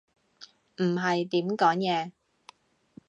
[0.77, 2.09] 唔係點講嘢